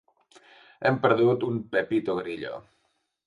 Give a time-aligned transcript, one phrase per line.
[0.89, 2.57] Hem perdut un “Pepito Grillo”.